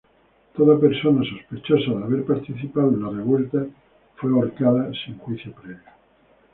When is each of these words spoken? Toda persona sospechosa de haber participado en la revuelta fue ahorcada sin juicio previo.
Toda 0.55 0.79
persona 0.79 1.21
sospechosa 1.23 1.91
de 1.93 2.03
haber 2.03 2.25
participado 2.25 2.89
en 2.89 3.03
la 3.03 3.11
revuelta 3.11 3.67
fue 4.15 4.31
ahorcada 4.31 4.89
sin 5.05 5.19
juicio 5.19 5.53
previo. 5.53 5.77